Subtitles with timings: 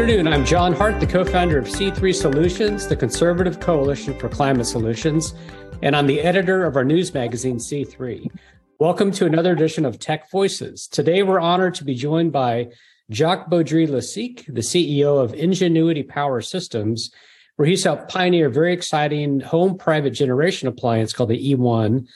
[0.00, 0.28] afternoon.
[0.28, 5.34] I'm John Hart, the co founder of C3 Solutions, the conservative coalition for climate solutions,
[5.82, 8.30] and I'm the editor of our news magazine, C3.
[8.78, 10.88] Welcome to another edition of Tech Voices.
[10.88, 12.68] Today, we're honored to be joined by
[13.12, 17.10] Jacques Beaudry-Losique, the CEO of Enginuity Power Systems,
[17.56, 22.06] where he's helped pioneer a very exciting home private generation appliance called the E1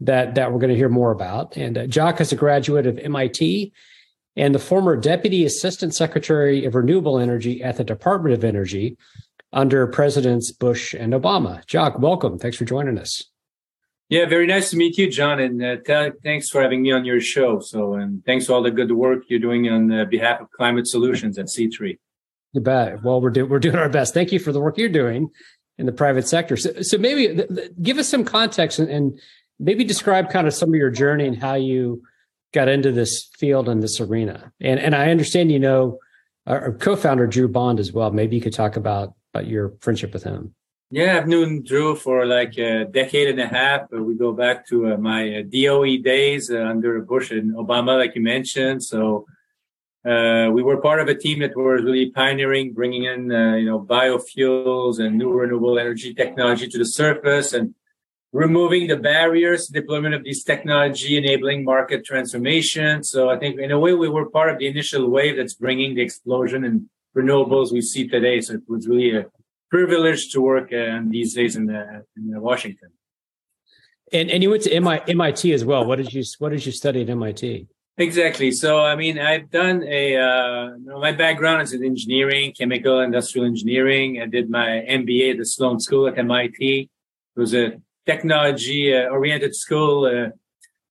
[0.00, 1.58] that, that we're going to hear more about.
[1.58, 3.74] And uh, Jacques is a graduate of MIT
[4.36, 8.96] and the former Deputy Assistant Secretary of Renewable Energy at the Department of Energy
[9.52, 11.66] under Presidents Bush and Obama.
[11.68, 12.38] Jacques, welcome.
[12.38, 13.24] Thanks for joining us.
[14.08, 17.04] Yeah, very nice to meet you, John, and uh, t- thanks for having me on
[17.04, 17.60] your show.
[17.60, 20.86] So, and thanks for all the good work you're doing on uh, behalf of Climate
[20.86, 21.98] Solutions at C3.
[22.52, 23.02] You bet.
[23.02, 24.12] Well, we're do- we're doing our best.
[24.12, 25.30] Thank you for the work you're doing
[25.78, 26.56] in the private sector.
[26.56, 29.18] So, so maybe th- th- give us some context and, and
[29.58, 32.02] maybe describe kind of some of your journey and how you
[32.54, 34.52] got into this field and this arena.
[34.60, 35.98] And and I understand you know
[36.46, 38.10] our co-founder Drew Bond as well.
[38.10, 40.54] Maybe you could talk about about your friendship with him.
[40.90, 43.90] Yeah, I've known Drew for like a decade and a half.
[43.90, 48.14] We go back to uh, my uh, DOE days uh, under Bush and Obama, like
[48.14, 48.84] you mentioned.
[48.84, 49.26] So
[50.04, 53.66] uh, we were part of a team that was really pioneering, bringing in uh, you
[53.66, 57.74] know biofuels and new renewable energy technology to the surface and
[58.34, 63.04] removing the barriers to deployment of these technology, enabling market transformation.
[63.04, 65.94] So I think in a way we were part of the initial wave that's bringing
[65.94, 68.40] the explosion in renewables we see today.
[68.40, 69.26] So it was really a
[69.70, 72.90] privilege to work uh, these days in, the, in Washington.
[74.12, 75.84] And and you went to MIT as well.
[75.84, 77.66] What did you what did you study at MIT?
[77.96, 78.50] Exactly.
[78.52, 84.20] So I mean, I've done a uh, my background is in engineering, chemical industrial engineering.
[84.20, 86.90] I did my MBA at the Sloan School at MIT.
[87.36, 90.30] It was a technology uh, oriented school, uh,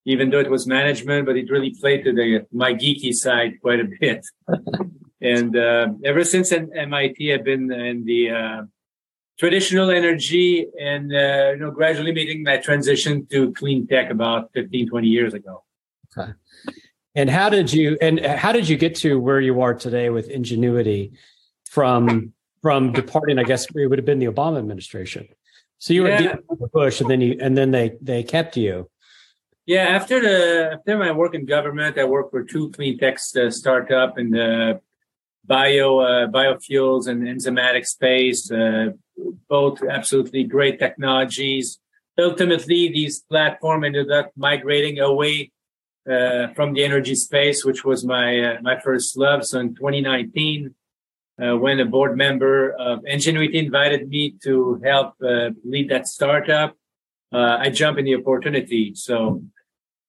[0.06, 3.80] even though it was management, but it really played to the my geeky side quite
[3.80, 4.25] a bit.
[5.22, 8.68] and uh, ever since MIT, I've been in the
[9.38, 14.90] traditional energy and uh, you know gradually making that transition to clean tech about 15,
[14.90, 15.63] 20 years ago.
[16.18, 16.31] Okay.
[17.16, 20.29] And how did you and how did you get to where you are today with
[20.29, 21.13] Enginuity
[21.69, 23.38] from from departing?
[23.38, 25.28] I guess it would have been the Obama administration.
[25.79, 26.35] So you were yeah.
[26.47, 28.89] with Bush, and then you and then they they kept you.
[29.66, 33.50] Yeah, after the after my work in government, I worked for two clean tech uh,
[33.50, 34.81] startup in the
[35.45, 38.51] bio uh, biofuels and enzymatic space.
[38.51, 38.91] Uh,
[39.47, 41.79] both absolutely great technologies.
[42.17, 45.51] Ultimately, these platform ended up migrating away
[46.09, 49.45] uh, from the energy space, which was my uh, my first love.
[49.45, 50.75] So in 2019,
[51.42, 56.76] uh, when a board member of Enginuity invited me to help uh, lead that startup,
[57.32, 58.94] uh, I jumped in the opportunity.
[58.96, 59.44] So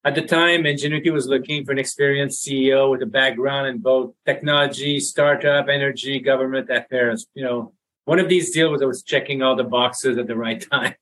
[0.05, 4.13] at the time, Enginuity was looking for an experienced CEO with a background in both
[4.27, 7.27] technology, startup, energy, government affairs.
[7.35, 7.73] You know,
[8.05, 10.95] one of these deals was I was checking all the boxes at the right time.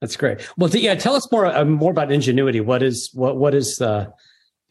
[0.00, 0.46] That's great.
[0.58, 2.60] Well, yeah, tell us more uh, more about Enginuity.
[2.60, 4.12] What is what what is the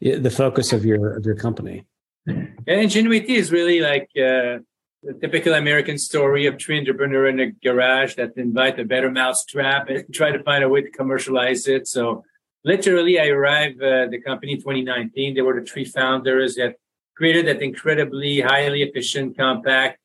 [0.00, 1.84] the focus of your of your company?
[2.26, 4.58] And Enginuity is really like uh,
[5.02, 9.88] the typical American story of tree entrepreneur in a garage that invite a better mousetrap
[9.88, 11.86] and try to find a way to commercialize it.
[11.86, 12.24] So
[12.64, 15.34] literally, I arrived uh, the company in 2019.
[15.34, 16.74] They were the three founders that
[17.16, 19.98] created that incredibly highly efficient, compact,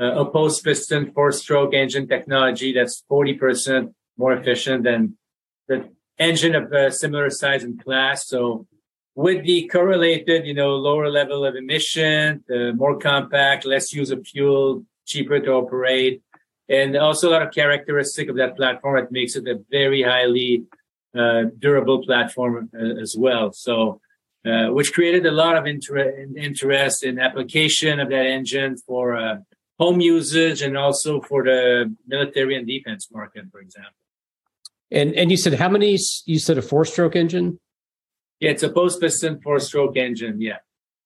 [0.00, 5.16] uh, opposed piston four-stroke engine technology that's 40% more efficient than
[5.68, 5.88] the
[6.18, 8.26] engine of a similar size and class.
[8.26, 8.66] So
[9.16, 14.24] with the correlated, you know, lower level of emission, uh, more compact, less use of
[14.26, 16.22] fuel, cheaper to operate,
[16.68, 20.64] and also a lot of characteristic of that platform that makes it a very highly
[21.18, 23.52] uh, durable platform uh, as well.
[23.52, 24.00] So,
[24.44, 29.36] uh, which created a lot of inter- interest in application of that engine for uh,
[29.78, 33.92] home usage and also for the military and defense market, for example.
[34.90, 35.98] And and you said how many?
[36.26, 37.58] You said a four stroke engine.
[38.40, 40.40] Yeah, it's opposed piston four stroke engine.
[40.40, 40.58] Yeah.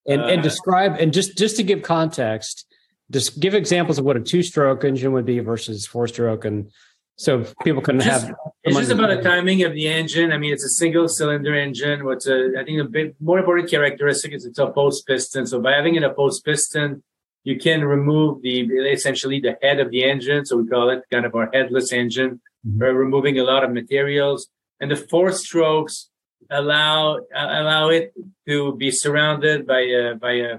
[0.07, 2.67] And, uh, and describe and just just to give context,
[3.11, 6.71] just give examples of what a two stroke engine would be versus four stroke, and
[7.17, 8.35] so people can just, have.
[8.65, 10.33] It's just about the timing of the engine.
[10.33, 12.05] I mean, it's a single cylinder engine.
[12.05, 15.47] What's a I think a bit more important characteristic is it's opposed piston.
[15.47, 17.03] So by having it opposed piston,
[17.45, 20.47] you can remove the essentially the head of the engine.
[20.47, 22.41] So we call it kind of our headless engine.
[22.67, 22.83] Mm-hmm.
[22.83, 24.49] removing a lot of materials.
[24.81, 26.11] And the four strokes
[26.51, 28.13] allow allow it
[28.47, 30.59] to be surrounded by a by a,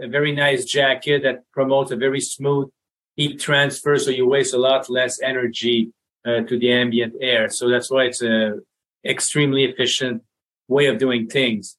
[0.00, 2.68] a very nice jacket that promotes a very smooth
[3.16, 5.92] heat transfer, so you waste a lot less energy
[6.24, 7.48] uh, to the ambient air.
[7.50, 8.60] So that's why it's a
[9.04, 10.22] extremely efficient
[10.68, 11.76] way of doing things.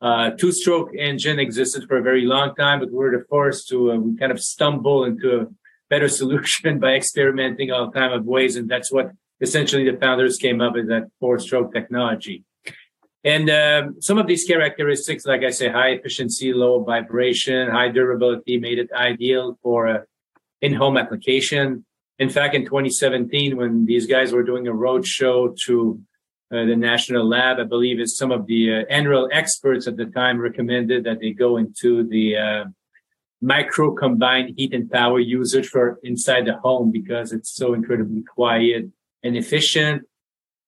[0.00, 3.96] Uh, two-stroke engine existed for a very long time, but we were forced to uh,
[3.96, 5.46] we kind of stumble into a
[5.88, 10.60] better solution by experimenting all kind of ways, and that's what essentially the founders came
[10.60, 12.44] up with that four-stroke technology.
[13.24, 18.58] And um, some of these characteristics, like I say, high efficiency, low vibration, high durability,
[18.58, 20.04] made it ideal for a
[20.60, 21.84] in-home application.
[22.18, 26.00] In fact, in 2017, when these guys were doing a road show to
[26.52, 30.06] uh, the national lab, I believe it's some of the uh, NREL experts at the
[30.06, 32.64] time recommended that they go into the uh,
[33.40, 38.86] micro combined heat and power usage for inside the home because it's so incredibly quiet
[39.22, 40.02] and efficient.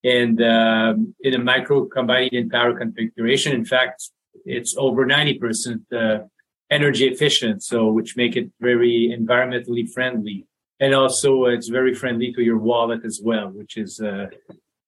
[0.06, 4.11] And um, in a micro combined and power configuration, in fact,
[4.44, 6.25] it's over 90% uh,
[6.70, 10.47] energy efficient, so which make it very environmentally friendly.
[10.79, 14.26] And also, it's very friendly to your wallet as well, which is uh,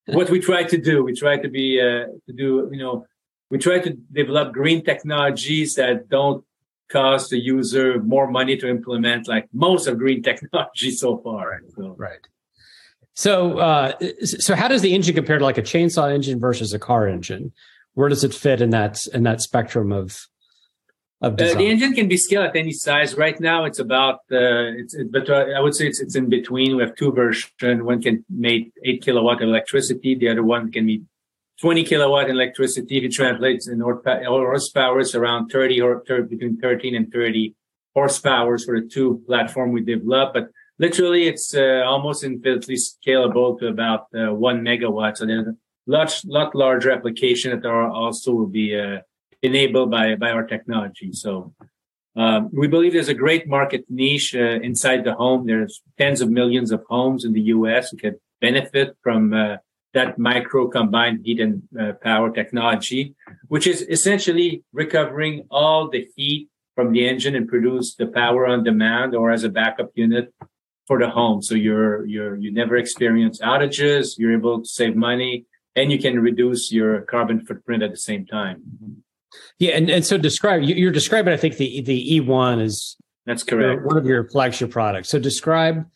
[0.07, 1.03] what we try to do.
[1.03, 3.07] We try to be uh, to do you know
[3.51, 6.45] we try to develop green technologies that don't
[6.91, 11.61] cost the user more money to implement, like most of green technology so far.
[11.75, 11.95] So.
[11.99, 12.25] Right.
[13.19, 16.79] So, uh, so how does the engine compare to like a chainsaw engine versus a
[16.79, 17.51] car engine?
[17.95, 20.29] Where does it fit in that in that spectrum of
[21.21, 23.17] uh, the engine can be scaled at any size.
[23.17, 26.29] Right now, it's about uh, it's it, but uh, I would say it's it's in
[26.29, 26.77] between.
[26.77, 27.83] We have two versions.
[27.83, 30.15] One can make eight kilowatt electricity.
[30.15, 31.03] The other one can be
[31.61, 32.99] 20 kilowatt electricity.
[32.99, 37.53] If it translates in horsepower, it's around 30 or 30, between 13 and 30
[37.95, 40.35] horsepower for the two platform we developed.
[40.35, 45.17] But literally, it's uh, almost infinitely scalable to about uh, one megawatt.
[45.17, 48.99] So there's a lot lot larger application that are also will be uh,
[49.43, 51.13] enabled by, by our technology.
[51.13, 51.55] So
[52.17, 55.47] um, we believe there's a great market niche uh, inside the home.
[55.47, 57.91] There's tens of millions of homes in the U.S.
[57.91, 59.57] who can benefit from uh,
[59.95, 63.15] that micro combined heat and uh, power technology,
[63.49, 68.63] which is essentially recovering all the heat from the engine and produce the power on
[68.63, 70.33] demand or as a backup unit
[70.89, 71.41] for the home.
[71.43, 74.19] So you're you're you never experience outages.
[74.19, 75.45] You're able to save money
[75.77, 79.03] and you can reduce your carbon footprint at the same time.
[79.59, 81.33] Yeah, and, and so describe you're describing.
[81.33, 82.97] I think the the E1 is
[83.27, 83.85] that's correct.
[83.85, 85.09] One of your flagship products.
[85.11, 85.87] So describe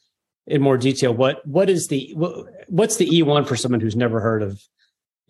[0.46, 2.12] in more detail what what is the
[2.68, 4.62] what's the E1 for someone who's never heard of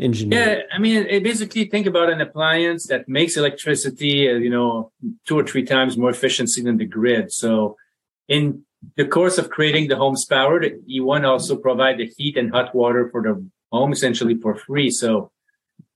[0.00, 0.50] Enginuity?
[0.50, 4.91] Yeah, I mean, it basically think about an appliance that makes electricity, uh, you know,
[5.29, 7.31] two or three times more efficiency than the grid.
[7.31, 7.76] So,
[8.26, 8.65] in
[8.96, 12.75] the course of creating the home's power, the E1 also provide the heat and hot
[12.75, 14.90] water for the home essentially for free.
[14.90, 15.31] So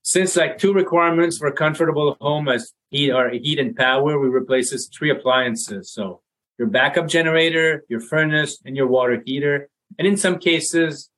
[0.01, 4.27] since like two requirements for a comfortable home as heat or heat and power, we
[4.29, 5.91] replace this three appliances.
[5.91, 6.21] So
[6.57, 9.69] your backup generator, your furnace, and your water heater.
[9.99, 11.09] And in some cases,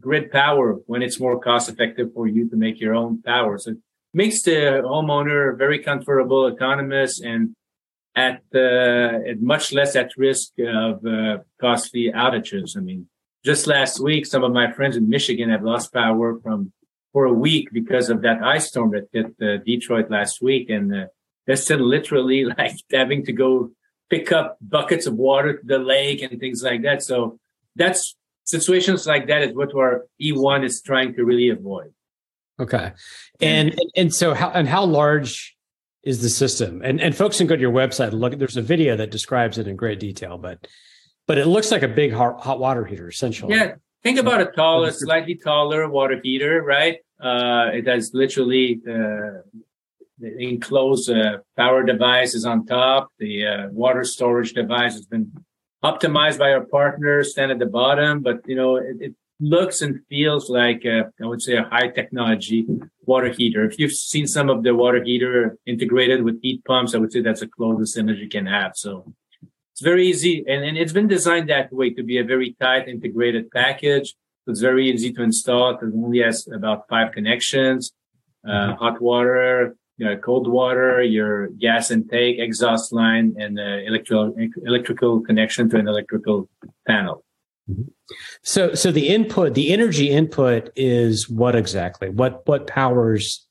[0.00, 3.58] grid power when it's more cost effective for you to make your own power.
[3.58, 3.78] So it
[4.14, 7.54] makes the homeowner very comfortable, autonomous, and
[8.14, 12.76] at uh, at much less at risk of uh, costly outages.
[12.76, 13.08] I mean,
[13.44, 16.72] just last week, some of my friends in Michigan have lost power from
[17.12, 20.70] for a week because of that ice storm that hit uh, Detroit last week.
[20.70, 21.06] And uh,
[21.46, 23.70] they're still literally like having to go
[24.08, 27.02] pick up buckets of water to the lake and things like that.
[27.02, 27.38] So
[27.76, 31.92] that's situations like that is what our E1 is trying to really avoid.
[32.58, 32.92] Okay.
[33.40, 35.56] And, and, and so how, and how large
[36.02, 36.82] is the system?
[36.82, 39.58] And, and folks can go to your website and look, there's a video that describes
[39.58, 40.66] it in great detail, but,
[41.26, 43.54] but it looks like a big hot, hot water heater essentially.
[43.54, 43.74] Yeah.
[44.02, 46.98] Think about a taller, slightly taller water heater, right?
[47.22, 49.44] Uh, it has literally uh,
[50.20, 53.10] the enclosed uh, power device is on top.
[53.18, 55.32] The uh, water storage device has been
[55.82, 60.00] optimized by our partners, stand at the bottom, but you know it, it looks and
[60.08, 62.66] feels like a, I would say a high technology
[63.06, 63.64] water heater.
[63.64, 67.20] If you've seen some of the water heater integrated with heat pumps, I would say
[67.22, 68.72] that's the closest image you can have.
[68.76, 69.12] So
[69.72, 72.88] it's very easy, and, and it's been designed that way to be a very tight
[72.88, 74.14] integrated package.
[74.44, 75.70] So It's very easy to install.
[75.70, 77.92] It only has about five connections:
[78.46, 84.34] uh, hot water, you know, cold water, your gas intake, exhaust line, and uh, electrical
[84.64, 86.48] electrical connection to an electrical
[86.86, 87.24] panel.
[88.42, 92.08] So, so the input, the energy input is what exactly?
[92.08, 93.46] What what powers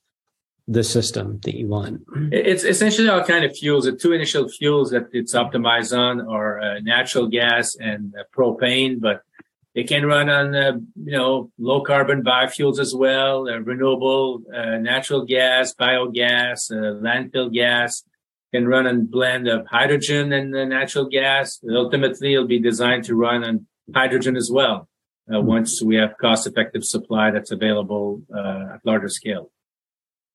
[0.69, 2.01] the system that you want?
[2.31, 3.85] It's essentially all kind of fuels.
[3.85, 8.99] The two initial fuels that it's optimized on are uh, natural gas and uh, propane,
[8.99, 9.23] but
[9.73, 10.73] it can run on uh,
[11.03, 17.51] you know low carbon biofuels as well, uh, renewable uh, natural gas, biogas, uh, landfill
[17.51, 18.03] gas.
[18.51, 21.59] Can run on blend of hydrogen and natural gas.
[21.69, 24.88] Ultimately, it'll be designed to run on hydrogen as well.
[25.29, 25.46] Mm-hmm.
[25.46, 29.51] Once we have cost effective supply that's available at larger scale.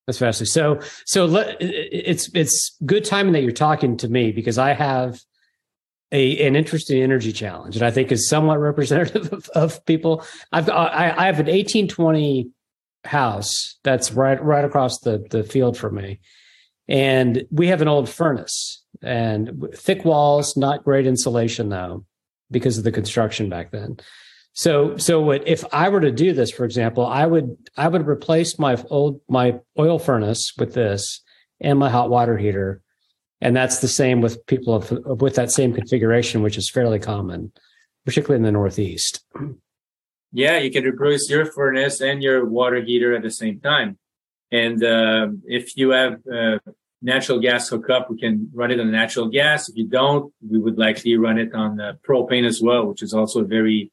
[0.06, 0.52] That's fascinating.
[0.52, 5.18] So, so let, it's it's good timing that you're talking to me because I have
[6.12, 10.24] a an interesting energy challenge, and I think is somewhat representative of, of people.
[10.52, 12.50] I've I, I have an 1820
[13.04, 16.20] house that's right right across the the field from me,
[16.86, 22.04] and we have an old furnace and thick walls, not great insulation though,
[22.50, 23.96] because of the construction back then.
[24.52, 28.06] So, so what, if I were to do this, for example, I would, I would
[28.06, 31.22] replace my old, my oil furnace with this
[31.60, 32.80] and my hot water heater.
[33.40, 37.52] And that's the same with people of, with that same configuration, which is fairly common,
[38.04, 39.24] particularly in the Northeast.
[40.36, 43.98] Yeah, you can replace your furnace and your water heater at the same time.
[44.50, 46.58] And uh, if you have uh,
[47.04, 49.68] natural gas hookup, we can run it on natural gas.
[49.68, 53.12] If you don't, we would likely run it on uh, propane as well, which is
[53.12, 53.92] also a very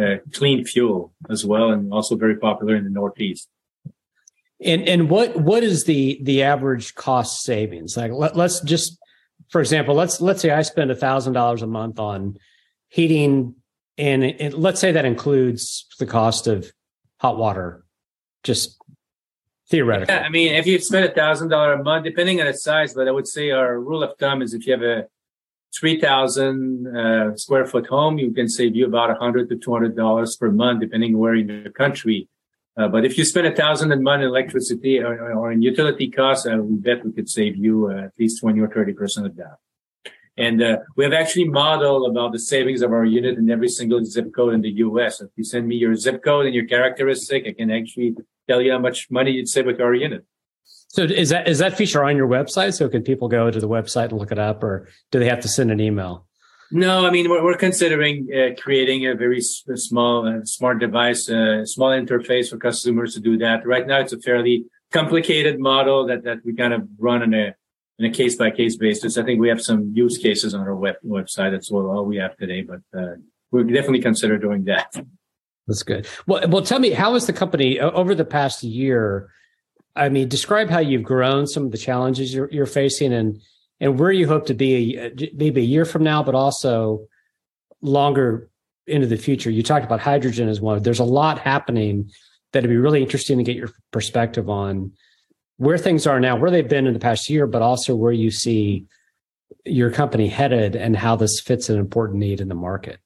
[0.00, 3.48] uh, clean fuel as well, and also very popular in the Northeast.
[4.64, 7.94] And and what what is the the average cost savings?
[7.94, 8.98] Like let, us just,
[9.50, 12.38] for example, let's let's say I spend a thousand dollars a month on
[12.88, 13.54] heating,
[13.98, 16.72] and it, let's say that includes the cost of
[17.20, 17.84] hot water,
[18.44, 18.78] just
[19.70, 20.14] theoretically.
[20.14, 22.94] Yeah, I mean, if you spend a thousand dollar a month, depending on the size,
[22.94, 25.06] but I would say our rule of thumb is if you have a
[25.78, 30.36] 3,000 uh, square foot home, you can save you about a 100 to 200 dollars
[30.36, 32.28] per month, depending where in the country.
[32.76, 36.10] Uh, but if you spend a thousand a month in electricity or, or in utility
[36.10, 39.26] costs, I would bet we could save you uh, at least 20 or 30 percent
[39.26, 39.56] of that.
[40.38, 44.04] And uh, we have actually modeled about the savings of our unit in every single
[44.04, 45.20] zip code in the U.S.
[45.20, 48.16] If you send me your zip code and your characteristic, I can actually
[48.48, 50.24] tell you how much money you'd save with our unit.
[50.88, 52.74] So is that is that feature on your website?
[52.74, 55.40] So can people go to the website and look it up, or do they have
[55.40, 56.26] to send an email?
[56.70, 61.62] No, I mean we're, we're considering uh, creating a very small, uh, smart device, a
[61.62, 63.66] uh, small interface for customers to do that.
[63.66, 67.54] Right now, it's a fairly complicated model that that we kind of run on a
[67.98, 69.16] in a case by case basis.
[69.16, 71.52] I think we have some use cases on our web, website.
[71.52, 73.16] That's all, we have today, but uh,
[73.50, 74.94] we definitely consider doing that.
[75.66, 76.06] That's good.
[76.26, 79.30] Well, well, tell me, how has the company over the past year?
[79.96, 83.40] I mean, describe how you've grown, some of the challenges you're, you're facing, and
[83.80, 87.06] and where you hope to be a, maybe a year from now, but also
[87.82, 88.48] longer
[88.86, 89.50] into the future.
[89.50, 90.82] You talked about hydrogen as one.
[90.82, 92.10] There's a lot happening
[92.52, 94.92] that'd be really interesting to get your perspective on
[95.58, 98.30] where things are now, where they've been in the past year, but also where you
[98.30, 98.86] see
[99.64, 102.98] your company headed and how this fits an important need in the market.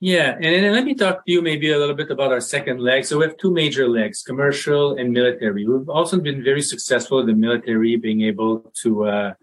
[0.00, 3.04] Yeah, and let me talk to you maybe a little bit about our second leg.
[3.04, 5.64] So we have two major legs, commercial and military.
[5.64, 9.34] We've also been very successful in the military, being able to uh,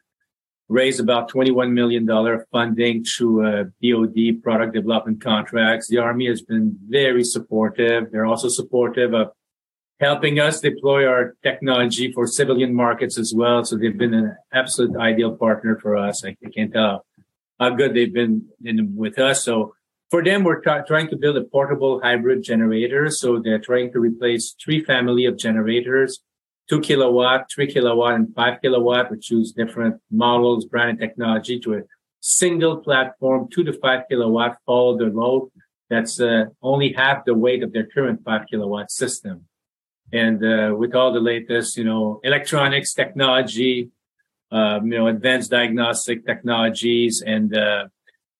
[0.67, 2.05] raise about $21 million
[2.51, 5.87] funding through uh, DoD product development contracts.
[5.87, 8.11] The Army has been very supportive.
[8.11, 9.31] They're also supportive of
[9.99, 13.65] helping us deploy our technology for civilian markets as well.
[13.65, 16.23] So they've been an absolute ideal partner for us.
[16.23, 17.05] I, I can't tell
[17.59, 19.43] how good they've been in, with us.
[19.43, 19.75] So
[20.09, 23.11] for them, we're t- trying to build a portable hybrid generator.
[23.11, 26.19] So they're trying to replace three family of generators,
[26.69, 31.73] two kilowatt, three kilowatt, and five kilowatt, which use different models, brand and technology to
[31.75, 31.81] a
[32.21, 35.51] single platform, two to five kilowatt, follow the load.
[35.89, 39.48] That's uh, only half the weight of their current five kilowatt system
[40.11, 43.89] and uh, with all the latest, you know, electronics technology,
[44.51, 47.85] um, you know, advanced diagnostic technologies, and uh,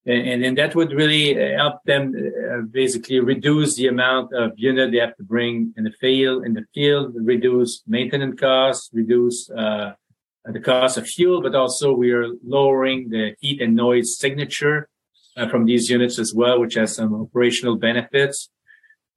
[0.05, 4.97] and and that would really help them uh, basically reduce the amount of unit they
[4.97, 9.93] have to bring in the field, in the field, reduce maintenance costs, reduce uh,
[10.45, 14.89] the cost of fuel, but also we are lowering the heat and noise signature
[15.37, 18.49] uh, from these units as well, which has some operational benefits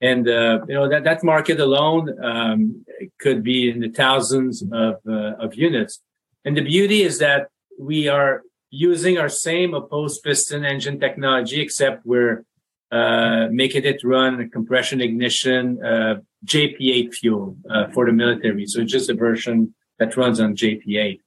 [0.03, 2.85] and uh, you know that that market alone um,
[3.19, 6.01] could be in the thousands of uh, of units.
[6.45, 7.47] And the beauty is that
[7.79, 12.43] we are using our same opposed piston engine technology, except we're
[12.91, 18.65] uh, making it run compression ignition uh, JP8 fuel uh, for the military.
[18.65, 21.19] So it's just a version that runs on JP8.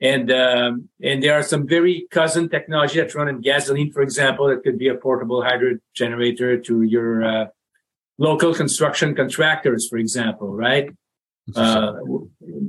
[0.00, 4.48] And um, and there are some very cousin technology that run in gasoline, for example,
[4.48, 7.46] that could be a portable hybrid generator to your uh,
[8.18, 10.90] local construction contractors, for example, right?
[11.56, 11.94] Uh,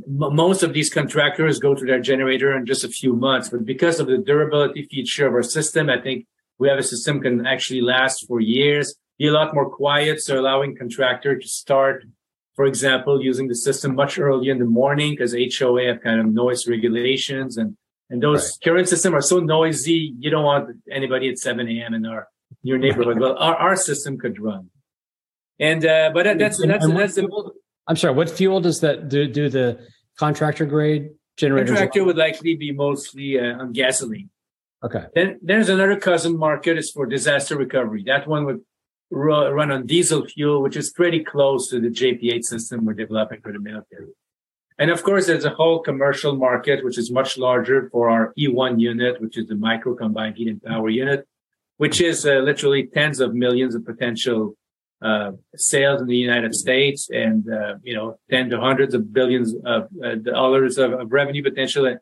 [0.08, 4.00] most of these contractors go to their generator in just a few months, but because
[4.00, 6.26] of the durability feature of our system, I think
[6.60, 10.22] we have a system can actually last for years, be a lot more quiet.
[10.22, 12.06] So allowing contractor to start,
[12.56, 16.28] for example, using the system much earlier in the morning because HOA have kind of
[16.28, 17.76] noise regulations and,
[18.10, 18.58] and those right.
[18.64, 20.14] current systems are so noisy.
[20.20, 21.94] You don't want anybody at 7 a.m.
[21.94, 22.28] in our,
[22.64, 23.20] your neighborhood.
[23.20, 24.70] Well, our, our system could run.
[25.60, 27.52] And uh, but that's that's that's, that's the,
[27.88, 28.14] I'm sorry.
[28.14, 29.28] What fuel does that do?
[29.28, 29.80] Do the
[30.18, 31.70] contractor grade generators?
[31.70, 34.30] Contractor would likely be mostly uh, on gasoline.
[34.84, 35.06] Okay.
[35.14, 38.04] Then there's another cousin market is for disaster recovery.
[38.06, 38.62] That one would
[39.12, 43.52] run on diesel fuel, which is pretty close to the JP8 system we're developing for
[43.52, 44.14] the military.
[44.78, 48.80] And of course, there's a whole commercial market, which is much larger for our E1
[48.80, 51.28] unit, which is the micro combined heat and power unit,
[51.78, 54.56] which is uh, literally tens of millions of potential
[55.02, 59.56] uh, sales in the United States and, uh, you know, 10 to hundreds of billions
[59.66, 61.98] of uh, dollars of, of, revenue potential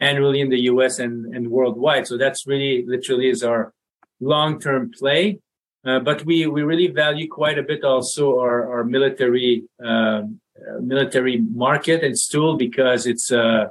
[0.00, 2.06] annually in the US and, and worldwide.
[2.06, 3.74] So that's really literally is our
[4.20, 5.40] long-term play.
[5.84, 10.80] Uh, but we, we really value quite a bit also our, our military, um, uh,
[10.80, 13.66] military market and stool because it's uh,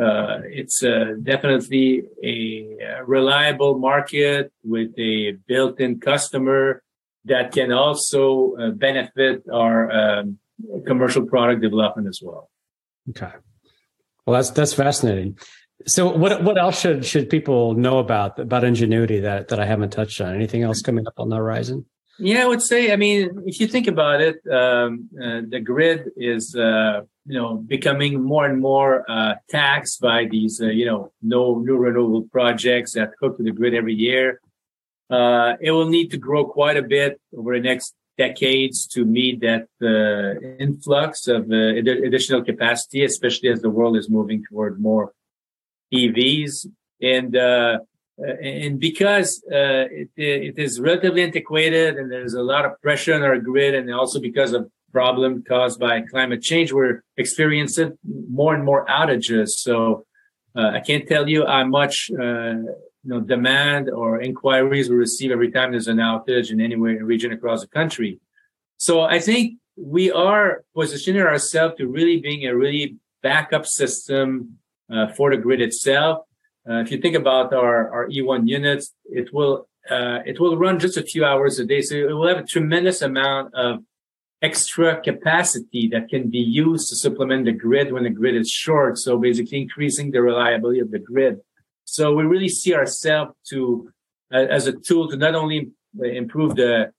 [0.00, 6.82] uh, it's uh, definitely a reliable market with a built-in customer
[7.24, 10.38] that can also uh, benefit our um,
[10.86, 12.50] commercial product development as well.
[13.10, 13.32] Okay,
[14.26, 15.38] well that's that's fascinating.
[15.86, 19.90] So what what else should should people know about about Enginuity that that I haven't
[19.90, 20.34] touched on?
[20.34, 21.86] Anything else coming up on the horizon?
[22.18, 22.92] Yeah, I would say.
[22.92, 27.56] I mean, if you think about it, um, uh, the grid is uh, you know
[27.56, 32.92] becoming more and more uh, taxed by these uh, you know no new renewable projects
[32.92, 34.40] that hook to the grid every year.
[35.12, 39.40] Uh, it will need to grow quite a bit over the next decades to meet
[39.40, 45.12] that uh, influx of additional capacity, especially as the world is moving toward more
[45.92, 46.66] EVs
[47.02, 47.78] and uh,
[48.42, 53.22] and because uh, it, it is relatively antiquated and there's a lot of pressure on
[53.22, 57.98] our grid and also because of problem caused by climate change, we're experiencing
[58.30, 59.48] more and more outages.
[59.48, 60.04] So
[60.54, 62.54] uh, I can't tell you how much uh,
[63.04, 67.32] you know demand or inquiries we receive every time there's an outage in any region
[67.32, 68.20] across the country.
[68.76, 74.58] So I think we are positioning ourselves to really being a really backup system
[74.92, 76.24] uh, for the grid itself
[76.68, 80.78] uh, if you think about our, our E1 units, it will uh, it will run
[80.78, 83.80] just a few hours a day, so it will have a tremendous amount of
[84.40, 88.96] extra capacity that can be used to supplement the grid when the grid is short.
[88.96, 91.40] So basically, increasing the reliability of the grid.
[91.84, 93.90] So we really see ourselves to
[94.32, 95.70] uh, as a tool to not only
[96.02, 96.92] improve the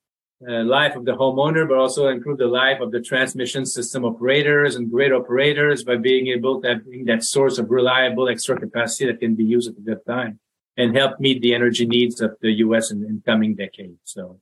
[0.47, 4.75] uh, life of the homeowner, but also improve the life of the transmission system operators
[4.75, 9.19] and grid operators by being able to have that source of reliable extra capacity that
[9.19, 10.39] can be used at good time
[10.75, 12.91] and help meet the energy needs of the U.S.
[12.91, 13.99] in, in coming decades.
[14.03, 14.39] So,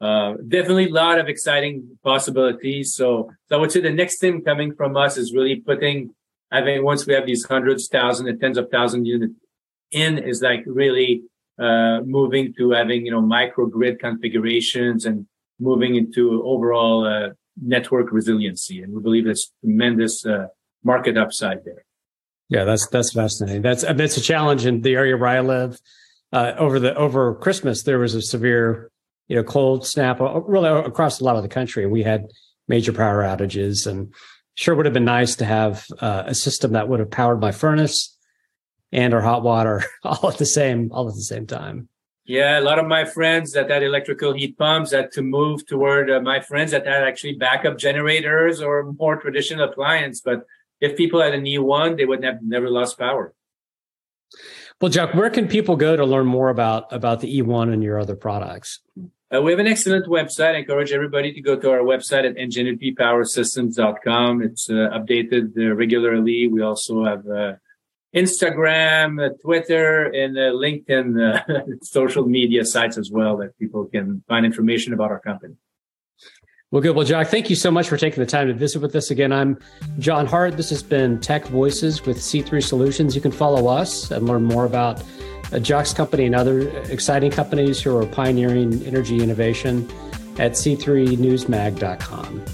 [0.00, 2.94] uh, definitely a lot of exciting possibilities.
[2.94, 6.14] So, so I would say the next thing coming from us is really putting,
[6.50, 9.34] I think once we have these hundreds, thousands, and tens of thousands units
[9.90, 11.22] in is like really
[11.58, 15.26] uh, moving to having you know microgrid configurations and
[15.60, 17.30] moving into overall uh,
[17.60, 18.82] network resiliency.
[18.82, 20.46] And we believe there's tremendous uh,
[20.84, 21.84] market upside there.
[22.48, 23.62] Yeah, that's that's fascinating.
[23.62, 25.78] That's that's a challenge in the area where I live.
[26.30, 28.90] Uh, over the over Christmas, there was a severe,
[29.28, 32.26] you know, cold snap uh, really across a lot of the country, we had
[32.68, 33.86] major power outages.
[33.86, 34.12] And
[34.58, 37.52] sure would have been nice to have uh, a system that would have powered my
[37.52, 38.16] furnace
[38.90, 41.88] and our hot water all at the same all at the same time.
[42.24, 46.10] Yeah, a lot of my friends that had electrical heat pumps had to move toward
[46.10, 50.20] uh, my friends that had actually backup generators or more traditional appliance.
[50.20, 50.44] But
[50.80, 53.32] if people had an E1, they would have never lost power.
[54.80, 57.98] Well, Jacques, where can people go to learn more about about the E1 and your
[57.98, 58.80] other products?
[59.34, 60.54] Uh, we have an excellent website.
[60.54, 64.42] I encourage everybody to go to our website at enginuitypowersystems.com.
[64.42, 66.48] It's uh, updated uh, regularly.
[66.48, 67.56] We also have uh,
[68.16, 74.46] Instagram, uh, Twitter, and uh, LinkedIn social media sites as well that people can find
[74.46, 75.56] information about our company.
[76.70, 76.96] Well, good.
[76.96, 79.32] Well, Jacques, thank you so much for taking the time to visit with us again.
[79.32, 79.58] I'm
[79.98, 80.56] John Hart.
[80.56, 83.14] This has been Tech Voices with C3 Solutions.
[83.14, 85.02] You can follow us and learn more about
[85.52, 89.88] Jacques's company and other exciting companies who are pioneering energy innovation
[90.38, 92.44] at c3newsmag.com.